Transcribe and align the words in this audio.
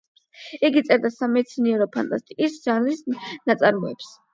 იგი 0.69 0.83
წერდა 0.87 1.11
სამეცნიერო 1.17 1.89
ფანტასტიკის 1.99 2.59
ჟანრის 2.67 3.09
ნაწარმოებს. 3.17 4.15